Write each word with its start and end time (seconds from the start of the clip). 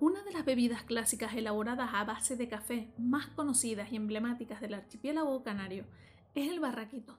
Una 0.00 0.22
de 0.22 0.30
las 0.30 0.44
bebidas 0.44 0.84
clásicas 0.84 1.34
elaboradas 1.34 1.90
a 1.92 2.04
base 2.04 2.36
de 2.36 2.48
café 2.48 2.88
más 2.98 3.26
conocidas 3.26 3.90
y 3.90 3.96
emblemáticas 3.96 4.60
del 4.60 4.74
archipiélago 4.74 5.42
canario 5.42 5.86
es 6.36 6.52
el 6.52 6.60
barraquito. 6.60 7.18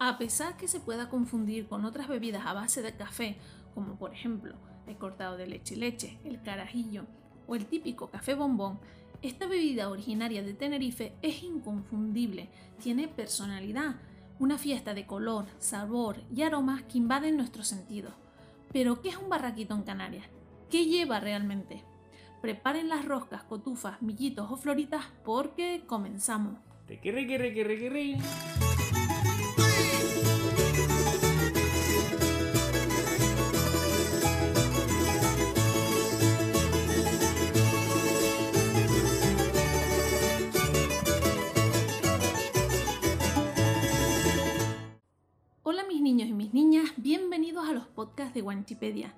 A 0.00 0.18
pesar 0.18 0.56
que 0.56 0.66
se 0.66 0.80
pueda 0.80 1.08
confundir 1.08 1.68
con 1.68 1.84
otras 1.84 2.08
bebidas 2.08 2.44
a 2.44 2.54
base 2.54 2.82
de 2.82 2.96
café, 2.96 3.36
como 3.72 3.96
por 3.98 4.12
ejemplo 4.12 4.56
el 4.88 4.96
cortado 4.98 5.36
de 5.36 5.46
leche 5.46 5.76
y 5.76 5.78
leche, 5.78 6.18
el 6.24 6.42
carajillo 6.42 7.06
o 7.46 7.54
el 7.54 7.66
típico 7.66 8.10
café 8.10 8.34
bombón, 8.34 8.80
esta 9.22 9.46
bebida 9.46 9.88
originaria 9.88 10.42
de 10.42 10.54
Tenerife 10.54 11.14
es 11.22 11.44
inconfundible, 11.44 12.48
tiene 12.80 13.06
personalidad, 13.06 13.94
una 14.40 14.58
fiesta 14.58 14.92
de 14.92 15.06
color, 15.06 15.46
sabor 15.58 16.16
y 16.34 16.42
aromas 16.42 16.82
que 16.82 16.98
invaden 16.98 17.36
nuestros 17.36 17.68
sentidos. 17.68 18.12
Pero, 18.72 19.00
¿qué 19.00 19.10
es 19.10 19.16
un 19.18 19.28
barraquito 19.28 19.76
en 19.76 19.82
Canarias? 19.82 20.26
¿Qué 20.68 20.86
lleva 20.86 21.20
realmente? 21.20 21.84
Preparen 22.42 22.88
las 22.88 23.04
roscas, 23.04 23.44
cotufas, 23.44 24.02
millitos 24.02 24.50
o 24.50 24.56
floritas 24.56 25.04
porque 25.24 25.84
comenzamos. 25.86 26.58
Hola 45.62 45.84
mis 45.86 46.02
niños 46.02 46.28
y 46.28 46.32
mis 46.32 46.52
niñas, 46.52 46.90
bienvenidos 46.96 47.68
a 47.68 47.72
los 47.72 47.86
podcasts 47.86 48.34
de 48.34 48.42
Wanchipedia. 48.42 49.14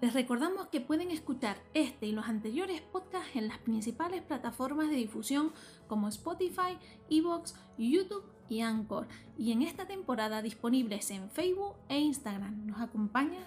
Les 0.00 0.14
recordamos 0.14 0.68
que 0.68 0.80
pueden 0.80 1.10
escuchar 1.10 1.58
este 1.74 2.06
y 2.06 2.12
los 2.12 2.26
anteriores 2.26 2.80
podcasts 2.80 3.36
en 3.36 3.48
las 3.48 3.58
principales 3.58 4.22
plataformas 4.22 4.88
de 4.88 4.96
difusión 4.96 5.52
como 5.88 6.08
Spotify, 6.08 6.78
Evox, 7.10 7.54
YouTube 7.76 8.24
y 8.48 8.62
Anchor, 8.62 9.08
y 9.36 9.52
en 9.52 9.60
esta 9.60 9.86
temporada 9.86 10.40
disponibles 10.40 11.10
en 11.10 11.30
Facebook 11.30 11.74
e 11.90 11.98
Instagram. 11.98 12.66
¿Nos 12.66 12.80
acompaña? 12.80 13.44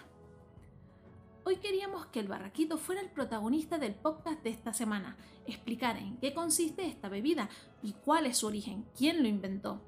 Hoy 1.44 1.56
queríamos 1.56 2.06
que 2.06 2.20
el 2.20 2.28
barraquito 2.28 2.78
fuera 2.78 3.02
el 3.02 3.10
protagonista 3.10 3.80
del 3.80 3.96
podcast 3.96 4.44
de 4.44 4.52
esta 4.52 4.74
semana, 4.74 5.18
explicar 5.48 5.98
en 5.98 6.18
qué 6.18 6.36
consiste 6.36 6.86
esta 6.86 7.10
bebida 7.10 7.50
y 7.82 7.94
cuál 7.94 8.28
es 8.28 8.38
su 8.38 8.46
origen, 8.46 8.86
quién 8.96 9.24
lo 9.24 9.28
inventó. 9.28 9.82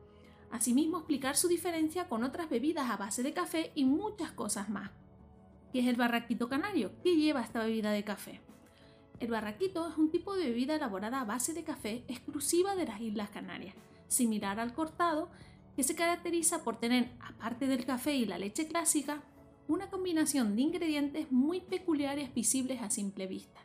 Asimismo, 0.49 0.97
explicar 0.97 1.37
su 1.37 1.47
diferencia 1.47 2.09
con 2.09 2.23
otras 2.23 2.49
bebidas 2.49 2.89
a 2.89 2.97
base 2.97 3.21
de 3.21 3.33
café 3.33 3.71
y 3.75 3.85
muchas 3.85 4.31
cosas 4.31 4.67
más. 4.67 4.89
¿Qué 5.75 5.81
es 5.81 5.87
el 5.87 5.97
barraquito 5.97 6.47
canario? 6.47 6.93
¿Qué 7.03 7.17
lleva 7.17 7.41
esta 7.41 7.61
bebida 7.61 7.91
de 7.91 8.05
café? 8.05 8.39
El 9.19 9.27
barraquito 9.29 9.89
es 9.89 9.97
un 9.97 10.09
tipo 10.09 10.33
de 10.33 10.45
bebida 10.45 10.77
elaborada 10.77 11.19
a 11.19 11.25
base 11.25 11.51
de 11.51 11.65
café 11.65 12.05
exclusiva 12.07 12.77
de 12.77 12.85
las 12.85 13.01
Islas 13.01 13.29
Canarias, 13.29 13.75
similar 14.07 14.61
al 14.61 14.73
cortado, 14.73 15.27
que 15.75 15.83
se 15.83 15.93
caracteriza 15.93 16.63
por 16.63 16.77
tener, 16.77 17.11
aparte 17.19 17.67
del 17.67 17.85
café 17.85 18.15
y 18.15 18.25
la 18.25 18.37
leche 18.37 18.69
clásica, 18.69 19.21
una 19.67 19.89
combinación 19.89 20.55
de 20.55 20.61
ingredientes 20.61 21.29
muy 21.29 21.59
peculiares 21.59 22.33
visibles 22.33 22.81
a 22.81 22.89
simple 22.89 23.27
vista. 23.27 23.59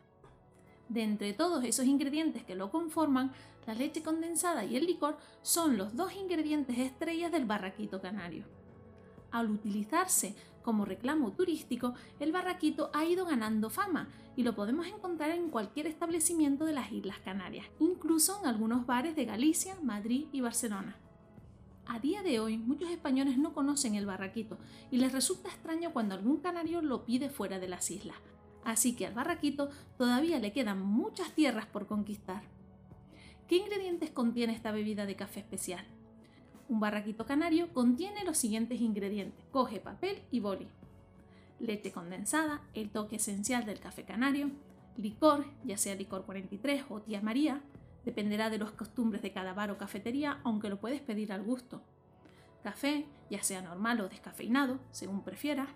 De 0.88 1.04
entre 1.04 1.32
todos 1.32 1.62
esos 1.62 1.86
ingredientes 1.86 2.42
que 2.42 2.56
lo 2.56 2.72
conforman, 2.72 3.30
la 3.68 3.74
leche 3.74 4.02
condensada 4.02 4.64
y 4.64 4.74
el 4.74 4.86
licor 4.86 5.16
son 5.42 5.76
los 5.76 5.94
dos 5.94 6.12
ingredientes 6.16 6.76
estrellas 6.76 7.30
del 7.30 7.44
barraquito 7.44 8.00
canario. 8.00 8.46
Al 9.30 9.48
utilizarse 9.48 10.34
como 10.62 10.84
reclamo 10.84 11.32
turístico, 11.32 11.94
el 12.18 12.32
barraquito 12.32 12.90
ha 12.92 13.04
ido 13.04 13.24
ganando 13.24 13.70
fama 13.70 14.08
y 14.36 14.42
lo 14.42 14.54
podemos 14.54 14.86
encontrar 14.86 15.30
en 15.30 15.50
cualquier 15.50 15.86
establecimiento 15.86 16.64
de 16.64 16.72
las 16.72 16.92
Islas 16.92 17.18
Canarias, 17.24 17.66
incluso 17.78 18.38
en 18.40 18.48
algunos 18.48 18.86
bares 18.86 19.16
de 19.16 19.24
Galicia, 19.24 19.76
Madrid 19.82 20.26
y 20.32 20.40
Barcelona. 20.40 20.96
A 21.86 21.98
día 21.98 22.22
de 22.22 22.38
hoy, 22.38 22.56
muchos 22.56 22.90
españoles 22.90 23.36
no 23.36 23.52
conocen 23.52 23.94
el 23.94 24.06
barraquito 24.06 24.58
y 24.90 24.98
les 24.98 25.12
resulta 25.12 25.48
extraño 25.48 25.92
cuando 25.92 26.14
algún 26.14 26.36
canario 26.36 26.82
lo 26.82 27.04
pide 27.04 27.30
fuera 27.30 27.58
de 27.58 27.68
las 27.68 27.90
islas, 27.90 28.16
así 28.64 28.94
que 28.94 29.06
al 29.06 29.14
barraquito 29.14 29.70
todavía 29.98 30.38
le 30.38 30.52
quedan 30.52 30.80
muchas 30.80 31.32
tierras 31.34 31.66
por 31.66 31.86
conquistar. 31.86 32.42
¿Qué 33.48 33.56
ingredientes 33.56 34.10
contiene 34.10 34.52
esta 34.52 34.70
bebida 34.70 35.06
de 35.06 35.16
café 35.16 35.40
especial? 35.40 35.84
Un 36.70 36.78
barraquito 36.78 37.26
canario 37.26 37.72
contiene 37.72 38.24
los 38.24 38.38
siguientes 38.38 38.80
ingredientes. 38.80 39.44
Coge 39.50 39.80
papel 39.80 40.22
y 40.30 40.38
boli. 40.38 40.68
Leche 41.58 41.90
condensada, 41.90 42.60
el 42.74 42.90
toque 42.90 43.16
esencial 43.16 43.66
del 43.66 43.80
café 43.80 44.04
canario. 44.04 44.52
Licor, 44.96 45.46
ya 45.64 45.76
sea 45.76 45.96
licor 45.96 46.24
43 46.24 46.84
o 46.88 47.00
tía 47.00 47.20
María, 47.22 47.60
dependerá 48.04 48.50
de 48.50 48.58
las 48.58 48.70
costumbres 48.70 49.20
de 49.20 49.32
cada 49.32 49.52
bar 49.52 49.72
o 49.72 49.78
cafetería, 49.78 50.40
aunque 50.44 50.68
lo 50.68 50.78
puedes 50.78 51.00
pedir 51.00 51.32
al 51.32 51.42
gusto. 51.42 51.82
Café, 52.62 53.04
ya 53.30 53.42
sea 53.42 53.62
normal 53.62 54.00
o 54.02 54.08
descafeinado, 54.08 54.78
según 54.92 55.24
prefieras. 55.24 55.70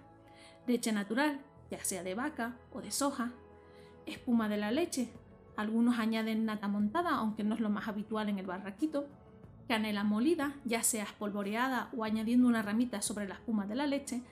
Leche 0.68 0.92
natural, 0.92 1.40
ya 1.72 1.82
sea 1.82 2.04
de 2.04 2.14
vaca 2.14 2.56
o 2.72 2.80
de 2.80 2.92
soja. 2.92 3.32
Espuma 4.06 4.48
de 4.48 4.58
la 4.58 4.70
leche, 4.70 5.08
algunos 5.56 5.98
añaden 5.98 6.44
nata 6.44 6.68
montada, 6.68 7.16
aunque 7.16 7.42
no 7.42 7.56
es 7.56 7.60
lo 7.60 7.68
más 7.68 7.88
habitual 7.88 8.28
en 8.28 8.38
el 8.38 8.46
barraquito 8.46 9.08
canela 9.68 10.04
molida, 10.04 10.54
ya 10.64 10.82
sea 10.82 11.04
espolvoreada 11.04 11.90
o 11.96 12.04
añadiendo 12.04 12.48
una 12.48 12.62
ramita 12.62 13.02
sobre 13.02 13.28
la 13.28 13.34
espuma 13.34 13.66
de 13.66 13.74
la 13.74 13.86
leche, 13.86 14.22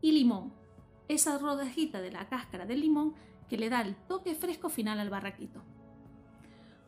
y 0.00 0.12
limón, 0.12 0.52
esa 1.08 1.38
rodajita 1.38 2.00
de 2.00 2.10
la 2.10 2.28
cáscara 2.28 2.66
del 2.66 2.80
limón 2.80 3.14
que 3.48 3.58
le 3.58 3.68
da 3.68 3.82
el 3.82 3.94
toque 3.94 4.34
fresco 4.34 4.68
final 4.68 4.98
al 4.98 5.10
barraquito. 5.10 5.62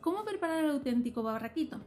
¿Cómo 0.00 0.24
preparar 0.24 0.64
el 0.64 0.70
auténtico 0.70 1.22
barraquito? 1.22 1.80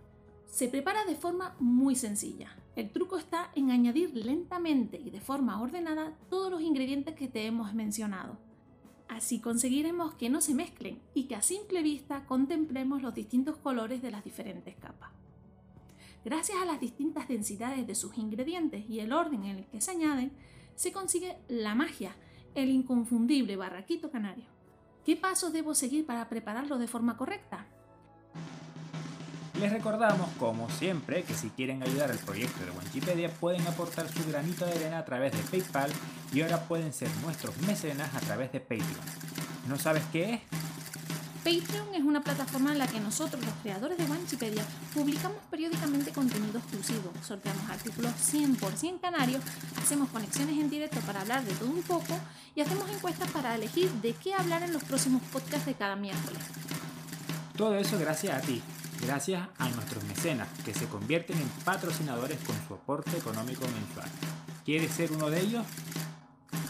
Se 0.46 0.68
prepara 0.68 1.06
de 1.06 1.16
forma 1.16 1.56
muy 1.60 1.96
sencilla. 1.96 2.56
El 2.76 2.92
truco 2.92 3.18
está 3.18 3.52
en 3.56 3.72
añadir 3.72 4.16
lentamente 4.16 4.98
y 4.98 5.10
de 5.10 5.20
forma 5.20 5.62
ordenada 5.62 6.14
todos 6.30 6.50
los 6.50 6.62
ingredientes 6.62 7.16
que 7.16 7.28
te 7.28 7.46
hemos 7.46 7.74
mencionado. 7.74 8.38
Así 9.08 9.40
conseguiremos 9.40 10.14
que 10.16 10.30
no 10.30 10.42
se 10.42 10.54
mezclen 10.54 11.02
y 11.14 11.24
que 11.24 11.36
a 11.36 11.42
simple 11.42 11.82
vista 11.82 12.26
contemplemos 12.26 13.02
los 13.02 13.14
distintos 13.14 13.58
colores 13.58 14.02
de 14.02 14.12
las 14.12 14.24
diferentes 14.24 14.76
capas. 14.76 15.12
Gracias 16.28 16.58
a 16.62 16.66
las 16.66 16.82
distintas 16.82 17.30
densidades 17.30 17.88
de 17.88 17.96
sus 17.96 18.18
ingredientes 18.18 18.84
y 18.90 19.00
el 19.00 19.14
orden 19.14 19.46
en 19.46 19.60
el 19.60 19.66
que 19.68 19.80
se 19.80 19.92
añaden, 19.92 20.34
se 20.76 20.92
consigue 20.92 21.38
la 21.48 21.74
magia, 21.74 22.18
el 22.54 22.70
inconfundible 22.70 23.56
barraquito 23.56 24.12
canario. 24.12 24.44
¿Qué 25.06 25.16
pasos 25.16 25.54
debo 25.54 25.74
seguir 25.74 26.06
para 26.06 26.28
prepararlo 26.28 26.78
de 26.80 26.88
forma 26.90 27.16
correcta? 27.16 27.66
Les 29.58 29.72
recordamos, 29.72 30.30
como 30.38 30.70
siempre, 30.70 31.24
que 31.24 31.34
si 31.34 31.50
quieren 31.52 31.82
ayudar 31.82 32.12
al 32.12 32.20
proyecto 32.20 32.60
de 32.66 32.72
Wikipedia 32.72 33.30
pueden 33.30 33.66
aportar 33.66 34.10
su 34.10 34.28
granito 34.28 34.66
de 34.66 34.74
arena 34.74 34.98
a 34.98 35.06
través 35.06 35.32
de 35.32 35.40
PayPal 35.50 35.94
y 36.34 36.42
ahora 36.42 36.68
pueden 36.68 36.92
ser 36.92 37.08
nuestros 37.24 37.58
mecenas 37.62 38.14
a 38.14 38.20
través 38.20 38.52
de 38.52 38.60
Patreon. 38.60 39.00
¿No 39.70 39.78
sabes 39.78 40.04
qué 40.12 40.34
es? 40.34 40.57
Patreon 41.48 41.96
es 41.96 42.04
una 42.04 42.20
plataforma 42.20 42.74
en 42.74 42.78
la 42.78 42.88
que 42.88 43.00
nosotros, 43.00 43.42
los 43.42 43.54
creadores 43.64 43.98
de 43.98 44.04
Wikipedia, 44.04 44.66
publicamos 44.94 45.38
periódicamente 45.50 46.12
contenido 46.12 46.60
exclusivo, 46.60 47.14
sorteamos 47.26 47.70
artículos 47.70 48.12
100% 48.34 49.00
canarios, 49.00 49.42
hacemos 49.82 50.10
conexiones 50.10 50.60
en 50.60 50.70
directo 50.70 51.00
para 51.08 51.22
hablar 51.22 51.46
de 51.46 51.54
todo 51.54 51.70
un 51.70 51.84
poco 51.84 52.20
y 52.54 52.60
hacemos 52.60 52.90
encuestas 52.90 53.32
para 53.32 53.56
elegir 53.56 53.90
de 54.02 54.12
qué 54.12 54.34
hablar 54.34 54.62
en 54.64 54.74
los 54.74 54.84
próximos 54.84 55.22
podcasts 55.32 55.66
de 55.66 55.76
cada 55.76 55.96
miércoles. 55.96 56.42
Todo 57.56 57.76
eso 57.76 57.98
gracias 57.98 58.44
a 58.44 58.46
ti, 58.46 58.62
gracias 59.06 59.48
a 59.58 59.70
nuestros 59.70 60.04
mecenas, 60.04 60.50
que 60.66 60.74
se 60.74 60.88
convierten 60.88 61.38
en 61.38 61.48
patrocinadores 61.64 62.40
con 62.46 62.58
su 62.68 62.74
aporte 62.74 63.16
económico 63.16 63.66
mensual. 63.68 64.10
¿Quieres 64.66 64.92
ser 64.92 65.14
uno 65.14 65.30
de 65.30 65.40
ellos? 65.40 65.66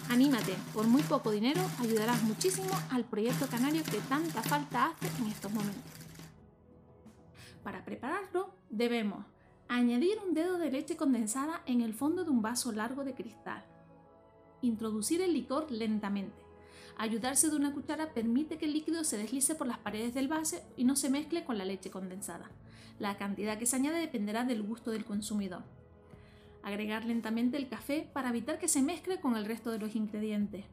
Anímate, 0.10 0.56
por 0.74 0.88
muy 0.88 1.04
poco 1.04 1.32
dinero 1.32 1.62
ayudarás 1.80 2.24
muchísimo 2.24 2.70
al 2.92 3.04
proyecto 3.04 3.48
canario 3.48 3.84
que 3.84 4.00
tanta 4.08 4.42
falta 4.42 4.88
hace 4.88 5.08
en 5.22 5.28
estos 5.28 5.52
momentos. 5.52 5.84
Para 7.62 7.84
prepararlo 7.84 8.56
debemos 8.70 9.26
añadir 9.68 10.18
un 10.26 10.34
dedo 10.34 10.58
de 10.58 10.72
leche 10.72 10.96
condensada 10.96 11.62
en 11.66 11.82
el 11.82 11.94
fondo 11.94 12.24
de 12.24 12.32
un 12.32 12.42
vaso 12.42 12.72
largo 12.72 13.04
de 13.04 13.16
cristal. 13.16 13.66
Introducir 14.62 15.22
el 15.22 15.34
licor 15.34 15.70
lentamente. 15.72 16.42
Ayudarse 16.98 17.50
de 17.50 17.58
una 17.58 17.74
cuchara 17.74 18.14
permite 18.14 18.58
que 18.58 18.66
el 18.66 18.74
líquido 18.74 19.04
se 19.04 19.18
deslice 19.18 19.56
por 19.56 19.68
las 19.68 19.78
paredes 19.78 20.14
del 20.14 20.30
vaso 20.30 20.56
y 20.78 20.86
no 20.86 20.96
se 20.96 21.10
mezcle 21.10 21.44
con 21.44 21.58
la 21.58 21.66
leche 21.66 21.92
condensada. 21.92 22.50
La 22.98 23.18
cantidad 23.18 23.60
que 23.60 23.66
se 23.66 23.76
añade 23.76 24.00
dependerá 24.00 24.46
del 24.46 24.64
gusto 24.64 24.90
del 24.90 25.04
consumidor. 25.04 25.64
Agregar 26.68 27.06
lentamente 27.06 27.56
el 27.56 27.70
café 27.70 28.10
para 28.12 28.28
evitar 28.28 28.60
que 28.60 28.68
se 28.68 28.82
mezcle 28.82 29.22
con 29.22 29.38
el 29.38 29.46
resto 29.46 29.72
de 29.72 29.80
los 29.80 29.96
ingredientes. 29.96 30.66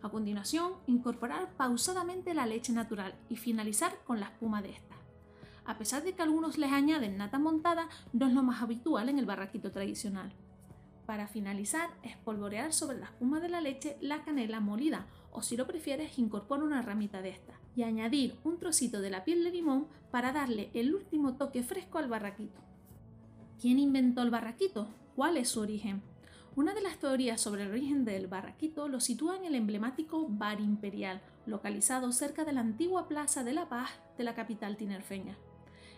A 0.00 0.08
continuación, 0.08 0.74
incorporar 0.86 1.50
pausadamente 1.56 2.32
la 2.32 2.46
leche 2.46 2.72
natural 2.72 3.16
y 3.28 3.34
finalizar 3.34 3.92
con 4.04 4.20
la 4.20 4.26
espuma 4.26 4.62
de 4.62 4.70
esta. 4.70 4.94
A 5.64 5.78
pesar 5.78 6.04
de 6.04 6.12
que 6.12 6.22
algunos 6.22 6.58
les 6.58 6.70
añaden 6.70 7.16
nata 7.16 7.40
montada, 7.40 7.88
no 8.12 8.28
es 8.28 8.34
lo 8.34 8.44
más 8.44 8.62
habitual 8.62 9.08
en 9.08 9.18
el 9.18 9.26
barraquito 9.26 9.72
tradicional. 9.72 10.32
Para 11.06 11.26
finalizar, 11.26 11.90
espolvorear 12.04 12.72
sobre 12.72 13.00
la 13.00 13.06
espuma 13.06 13.40
de 13.40 13.48
la 13.48 13.60
leche 13.60 13.96
la 14.00 14.22
canela 14.22 14.60
molida 14.60 15.08
o 15.32 15.42
si 15.42 15.56
lo 15.56 15.66
prefieres, 15.66 16.20
incorpora 16.20 16.62
una 16.62 16.82
ramita 16.82 17.20
de 17.20 17.30
esta 17.30 17.54
y 17.74 17.82
añadir 17.82 18.38
un 18.44 18.60
trocito 18.60 19.00
de 19.00 19.10
la 19.10 19.24
piel 19.24 19.42
de 19.42 19.50
limón 19.50 19.88
para 20.12 20.30
darle 20.30 20.70
el 20.72 20.94
último 20.94 21.34
toque 21.34 21.64
fresco 21.64 21.98
al 21.98 22.08
barraquito. 22.08 22.60
¿Quién 23.60 23.80
inventó 23.80 24.22
el 24.22 24.30
barraquito? 24.30 24.86
¿Cuál 25.14 25.36
es 25.36 25.50
su 25.50 25.60
origen? 25.60 26.02
Una 26.56 26.72
de 26.72 26.80
las 26.80 26.96
teorías 26.96 27.38
sobre 27.38 27.64
el 27.64 27.70
origen 27.70 28.06
del 28.06 28.28
barraquito 28.28 28.88
lo 28.88 28.98
sitúa 28.98 29.36
en 29.36 29.44
el 29.44 29.54
emblemático 29.54 30.26
Bar 30.26 30.58
Imperial, 30.58 31.20
localizado 31.44 32.12
cerca 32.12 32.46
de 32.46 32.54
la 32.54 32.60
antigua 32.60 33.08
Plaza 33.08 33.44
de 33.44 33.52
la 33.52 33.68
Paz 33.68 33.90
de 34.16 34.24
la 34.24 34.34
capital 34.34 34.78
tinerfeña. 34.78 35.36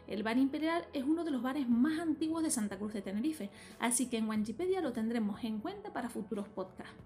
El 0.09 0.25
Bar 0.25 0.37
Imperial 0.37 0.85
es 0.93 1.05
uno 1.05 1.23
de 1.23 1.31
los 1.31 1.43
bares 1.43 1.69
más 1.69 2.01
antiguos 2.01 2.43
de 2.43 2.51
Santa 2.51 2.77
Cruz 2.77 2.93
de 2.93 3.03
Tenerife, 3.03 3.51
así 3.79 4.09
que 4.09 4.19
en 4.19 4.29
Wanchipedia 4.29 4.81
lo 4.81 4.93
tendremos 4.93 5.45
en 5.45 5.61
cuenta 5.61 5.93
para 5.93 6.11
futuros 6.11 6.49
podcasts. 6.49 6.97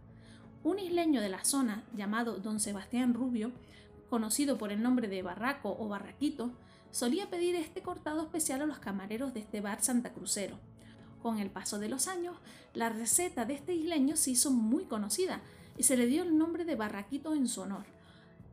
Un 0.64 0.78
isleño 0.78 1.20
de 1.20 1.28
la 1.28 1.44
zona 1.44 1.84
llamado 1.94 2.38
Don 2.38 2.58
Sebastián 2.58 3.12
Rubio, 3.12 3.52
conocido 4.08 4.56
por 4.56 4.72
el 4.72 4.82
nombre 4.82 5.08
de 5.08 5.20
Barraco 5.20 5.76
o 5.78 5.88
Barraquito, 5.88 6.52
solía 6.90 7.28
pedir 7.28 7.54
este 7.54 7.82
cortado 7.82 8.22
especial 8.22 8.62
a 8.62 8.66
los 8.66 8.78
camareros 8.78 9.34
de 9.34 9.40
este 9.40 9.60
bar 9.60 9.82
santacrucero, 9.82 10.58
con 11.28 11.40
el 11.40 11.50
paso 11.50 11.78
de 11.78 11.90
los 11.90 12.08
años, 12.08 12.38
la 12.72 12.88
receta 12.88 13.44
de 13.44 13.52
este 13.52 13.74
isleño 13.74 14.16
se 14.16 14.30
hizo 14.30 14.50
muy 14.50 14.86
conocida 14.86 15.42
y 15.76 15.82
se 15.82 15.94
le 15.94 16.06
dio 16.06 16.22
el 16.22 16.38
nombre 16.38 16.64
de 16.64 16.74
barraquito 16.74 17.34
en 17.34 17.46
su 17.48 17.60
honor. 17.60 17.84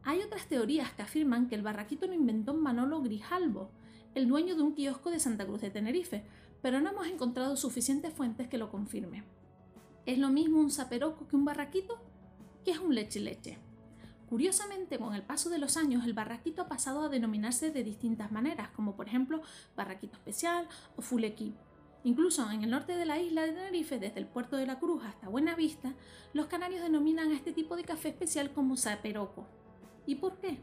Hay 0.04 0.20
otras 0.22 0.50
teorías 0.50 0.92
que 0.92 1.04
afirman 1.04 1.48
que 1.48 1.56
el 1.56 1.62
barraquito 1.62 2.06
lo 2.06 2.14
inventó 2.14 2.54
Manolo 2.54 3.02
Grijalbo, 3.02 3.72
el 4.14 4.28
dueño 4.28 4.58
de 4.58 4.64
un 4.64 4.74
kiosco 4.74 5.10
de 5.10 5.22
Santa 5.22 5.46
Cruz 5.46 5.62
de 5.62 5.70
Tenerife, 5.70 6.26
pero 6.62 6.82
no 6.82 6.90
hemos 6.90 7.08
encontrado 7.08 7.56
suficientes 7.56 8.12
fuentes 8.12 8.50
que 8.50 8.58
lo 8.58 8.70
confirmen. 8.70 9.24
¿Es 10.06 10.18
lo 10.18 10.28
mismo 10.28 10.60
un 10.60 10.70
zaperoco 10.70 11.30
que 11.30 11.38
un 11.38 11.46
barraquito? 11.46 11.98
¿Qué 12.66 12.72
es 12.72 12.80
un 12.80 12.94
leche 12.94 13.22
leche? 13.22 13.58
Curiosamente, 14.28 15.00
con 15.00 15.14
el 15.16 15.24
paso 15.24 15.50
de 15.50 15.60
los 15.60 15.78
años, 15.78 16.04
el 16.04 16.12
barraquito 16.12 16.64
ha 16.64 16.68
pasado 16.68 17.04
a 17.04 17.10
denominarse 17.10 17.72
de 17.72 17.86
distintas 17.86 18.34
maneras, 18.34 18.68
como 18.76 18.98
por 18.98 19.08
ejemplo 19.08 19.42
barraquito 19.78 20.18
especial 20.18 20.68
o 20.98 21.02
fulequí. 21.02 21.54
Incluso 22.06 22.52
en 22.52 22.64
el 22.64 22.70
norte 22.70 22.96
de 22.96 23.08
la 23.08 23.20
isla 23.20 23.42
de 23.42 23.54
Tenerife, 23.54 23.98
desde 23.98 24.20
el 24.20 24.28
puerto 24.28 24.58
de 24.58 24.68
la 24.68 24.78
Cruz 24.78 25.04
hasta 25.04 25.28
Buenavista, 25.28 25.96
los 26.34 26.46
canarios 26.46 26.84
denominan 26.84 27.32
a 27.32 27.34
este 27.36 27.52
tipo 27.52 27.76
de 27.76 27.84
café 27.84 28.10
especial 28.10 28.52
como 28.54 28.78
saperoco. 28.78 29.48
¿Y 30.06 30.14
por 30.14 30.38
qué? 30.38 30.60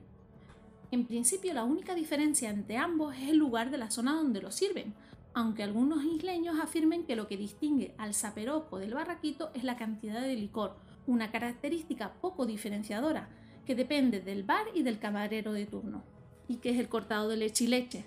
En 0.93 1.05
principio 1.05 1.53
la 1.53 1.65
única 1.65 1.97
diferencia 1.97 2.49
entre 2.49 2.77
ambos 2.77 3.17
es 3.17 3.29
el 3.29 3.39
lugar 3.39 3.73
de 3.73 3.79
la 3.79 3.91
zona 3.91 4.15
donde 4.15 4.41
lo 4.41 4.53
sirven, 4.53 4.95
aunque 5.35 5.65
algunos 5.65 6.05
isleños 6.05 6.61
afirmen 6.61 7.05
que 7.07 7.17
lo 7.17 7.27
que 7.27 7.37
distingue 7.37 7.93
al 7.99 8.15
saperoco 8.15 8.79
del 8.79 8.95
barraquito 8.95 9.51
es 9.53 9.65
la 9.65 9.77
cantidad 9.77 10.21
de 10.23 10.37
licor, 10.37 10.77
una 11.09 11.33
característica 11.33 12.13
poco 12.21 12.47
diferenciadora, 12.47 13.29
que 13.67 13.75
depende 13.75 14.21
del 14.21 14.45
bar 14.45 14.67
y 14.75 14.85
del 14.85 15.01
camarero 15.01 15.53
de 15.53 15.67
turno. 15.67 16.05
¿Y 16.47 16.59
qué 16.59 16.71
es 16.71 16.79
el 16.79 16.89
cortado 16.89 17.29
de 17.29 17.39
leche 17.39 17.65
y 17.65 17.67
leche? 17.67 18.05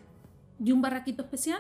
¿Y 0.64 0.72
un 0.72 0.82
barraquito 0.82 1.24
especial? 1.24 1.60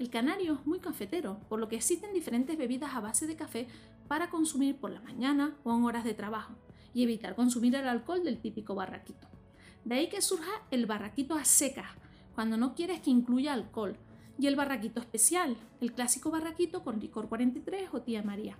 El 0.00 0.08
canario 0.08 0.54
es 0.54 0.66
muy 0.66 0.78
cafetero, 0.78 1.38
por 1.50 1.60
lo 1.60 1.68
que 1.68 1.76
existen 1.76 2.14
diferentes 2.14 2.56
bebidas 2.56 2.94
a 2.94 3.00
base 3.00 3.26
de 3.26 3.36
café 3.36 3.68
para 4.08 4.30
consumir 4.30 4.78
por 4.78 4.90
la 4.90 5.02
mañana 5.02 5.58
o 5.62 5.76
en 5.76 5.84
horas 5.84 6.04
de 6.04 6.14
trabajo 6.14 6.54
y 6.94 7.02
evitar 7.02 7.34
consumir 7.36 7.74
el 7.74 7.86
alcohol 7.86 8.24
del 8.24 8.40
típico 8.40 8.74
barraquito. 8.74 9.28
De 9.84 9.96
ahí 9.96 10.08
que 10.08 10.22
surja 10.22 10.50
el 10.70 10.86
barraquito 10.86 11.34
a 11.34 11.44
seca, 11.44 11.96
cuando 12.34 12.56
no 12.56 12.74
quieres 12.74 13.00
que 13.00 13.10
incluya 13.10 13.52
alcohol, 13.52 13.98
y 14.38 14.46
el 14.46 14.56
barraquito 14.56 15.00
especial, 15.00 15.58
el 15.82 15.92
clásico 15.92 16.30
barraquito 16.30 16.82
con 16.82 16.98
licor 16.98 17.28
43 17.28 17.90
o 17.92 18.00
tía 18.00 18.22
María. 18.22 18.56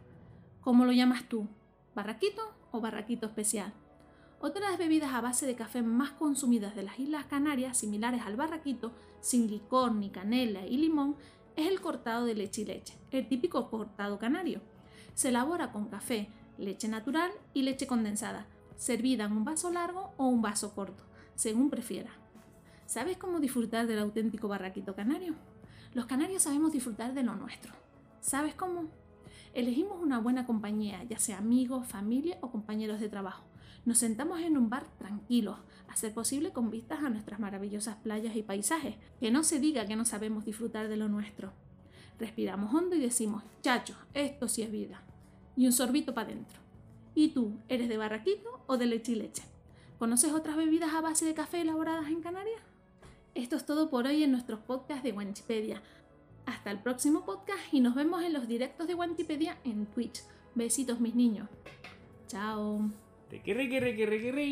¿Cómo 0.60 0.84
lo 0.84 0.92
llamas 0.92 1.26
tú? 1.26 1.48
¿Barraquito 1.94 2.42
o 2.70 2.82
barraquito 2.82 3.24
especial? 3.24 3.72
Otra 4.42 4.62
de 4.62 4.70
las 4.70 4.78
bebidas 4.78 5.12
a 5.12 5.20
base 5.20 5.44
de 5.44 5.54
café 5.54 5.82
más 5.82 6.12
consumidas 6.12 6.74
de 6.74 6.82
las 6.82 6.98
Islas 6.98 7.26
Canarias, 7.26 7.76
similares 7.76 8.22
al 8.22 8.36
barraquito, 8.36 8.92
sin 9.20 9.50
licor 9.50 9.94
ni 9.94 10.08
canela 10.08 10.66
y 10.66 10.78
limón, 10.78 11.16
es 11.56 11.68
el 11.68 11.82
cortado 11.82 12.24
de 12.24 12.34
leche 12.34 12.62
y 12.62 12.64
leche, 12.64 12.96
el 13.10 13.28
típico 13.28 13.68
cortado 13.68 14.18
canario. 14.18 14.62
Se 15.12 15.28
elabora 15.28 15.72
con 15.72 15.90
café, 15.90 16.30
leche 16.56 16.88
natural 16.88 17.30
y 17.52 17.64
leche 17.64 17.86
condensada, 17.86 18.46
servida 18.76 19.26
en 19.26 19.32
un 19.32 19.44
vaso 19.44 19.70
largo 19.70 20.14
o 20.16 20.28
un 20.28 20.40
vaso 20.40 20.74
corto, 20.74 21.04
según 21.34 21.68
prefiera. 21.68 22.12
¿Sabes 22.86 23.18
cómo 23.18 23.40
disfrutar 23.40 23.86
del 23.86 23.98
auténtico 23.98 24.48
barraquito 24.48 24.94
canario? 24.94 25.34
Los 25.92 26.06
canarios 26.06 26.44
sabemos 26.44 26.72
disfrutar 26.72 27.12
de 27.12 27.24
lo 27.24 27.34
nuestro. 27.34 27.74
¿Sabes 28.22 28.54
cómo? 28.54 28.88
Elegimos 29.52 30.00
una 30.00 30.18
buena 30.18 30.46
compañía, 30.46 31.04
ya 31.04 31.18
sea 31.18 31.36
amigos, 31.36 31.86
familia 31.86 32.38
o 32.40 32.50
compañeros 32.50 33.00
de 33.00 33.10
trabajo. 33.10 33.49
Nos 33.84 33.98
sentamos 33.98 34.40
en 34.40 34.56
un 34.56 34.68
bar 34.68 34.86
tranquilos, 34.98 35.56
a 35.88 35.96
ser 35.96 36.12
posible 36.12 36.52
con 36.52 36.70
vistas 36.70 37.02
a 37.02 37.10
nuestras 37.10 37.40
maravillosas 37.40 37.96
playas 37.96 38.36
y 38.36 38.42
paisajes. 38.42 38.96
Que 39.18 39.30
no 39.30 39.42
se 39.42 39.58
diga 39.58 39.86
que 39.86 39.96
no 39.96 40.04
sabemos 40.04 40.44
disfrutar 40.44 40.88
de 40.88 40.96
lo 40.96 41.08
nuestro. 41.08 41.52
Respiramos 42.18 42.74
hondo 42.74 42.96
y 42.96 43.00
decimos, 43.00 43.42
chacho, 43.62 43.96
esto 44.14 44.48
sí 44.48 44.62
es 44.62 44.70
vida. 44.70 45.02
Y 45.56 45.66
un 45.66 45.72
sorbito 45.72 46.14
para 46.14 46.28
adentro. 46.28 46.58
¿Y 47.14 47.28
tú, 47.28 47.58
eres 47.68 47.88
de 47.88 47.96
barraquito 47.96 48.62
o 48.66 48.76
de 48.76 48.86
leche 48.86 49.12
y 49.12 49.16
leche? 49.16 49.42
¿Conoces 49.98 50.32
otras 50.32 50.56
bebidas 50.56 50.94
a 50.94 51.00
base 51.00 51.24
de 51.24 51.34
café 51.34 51.62
elaboradas 51.62 52.08
en 52.08 52.22
Canarias? 52.22 52.60
Esto 53.34 53.56
es 53.56 53.66
todo 53.66 53.90
por 53.90 54.06
hoy 54.06 54.22
en 54.22 54.32
nuestros 54.32 54.60
podcasts 54.60 55.02
de 55.02 55.12
Wanchipedia. 55.12 55.82
Hasta 56.46 56.70
el 56.70 56.78
próximo 56.78 57.24
podcast 57.24 57.60
y 57.72 57.80
nos 57.80 57.94
vemos 57.94 58.22
en 58.22 58.32
los 58.32 58.48
directos 58.48 58.86
de 58.86 58.94
Wantipedia 58.94 59.58
en 59.64 59.86
Twitch. 59.86 60.22
Besitos 60.54 61.00
mis 61.00 61.14
niños. 61.14 61.48
Chao. 62.26 62.90
Kiri 63.30 63.70
kiri 63.70 63.90
kiri 63.94 64.18
kiri. 64.18 64.48